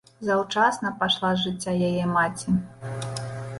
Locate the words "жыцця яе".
1.45-2.03